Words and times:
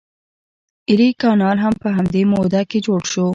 ایري 0.89 1.09
کانال 1.21 1.57
هم 1.65 1.73
په 1.81 1.89
همدې 1.97 2.23
موده 2.31 2.61
کې 2.69 2.77
جوړ 2.85 3.01
شو. 3.11 3.27